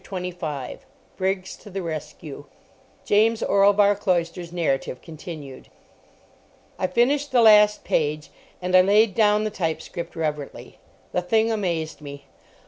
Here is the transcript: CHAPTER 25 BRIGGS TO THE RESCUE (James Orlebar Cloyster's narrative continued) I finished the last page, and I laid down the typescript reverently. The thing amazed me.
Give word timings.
CHAPTER 0.01 0.09
25 0.09 0.85
BRIGGS 1.17 1.55
TO 1.57 1.69
THE 1.69 1.83
RESCUE 1.83 2.45
(James 3.05 3.43
Orlebar 3.43 3.93
Cloyster's 3.95 4.51
narrative 4.51 4.99
continued) 4.99 5.69
I 6.79 6.87
finished 6.87 7.31
the 7.31 7.43
last 7.43 7.83
page, 7.83 8.31
and 8.63 8.75
I 8.75 8.81
laid 8.81 9.13
down 9.13 9.43
the 9.43 9.51
typescript 9.51 10.15
reverently. 10.15 10.79
The 11.11 11.21
thing 11.21 11.51
amazed 11.51 12.01
me. 12.01 12.25